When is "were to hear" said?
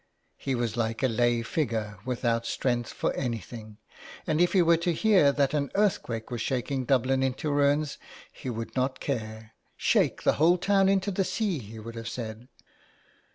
4.63-5.31